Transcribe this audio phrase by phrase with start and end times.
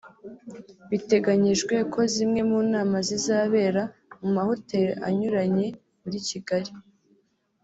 [0.89, 3.83] Biteganyijwe ko zimwe mu nama zizabera
[4.21, 5.67] mu mahoteli anyuranye
[6.01, 6.71] muri Kigali